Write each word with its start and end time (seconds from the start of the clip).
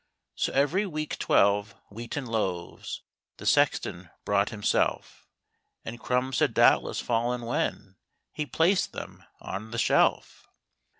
So 0.33 0.51
every 0.53 0.87
week 0.87 1.19
twelve 1.19 1.75
wheaten 1.91 2.25
loaves 2.25 3.03
The 3.37 3.45
Sexton 3.45 4.09
brought 4.25 4.49
himself; 4.49 5.27
And 5.85 5.99
crumbs 5.99 6.39
had 6.39 6.55
doubtless 6.55 6.99
fallen 6.99 7.43
when 7.43 7.97
He 8.31 8.47
placed 8.47 8.93
them 8.93 9.23
on 9.41 9.69
the 9.69 9.77
shelf. 9.77 10.47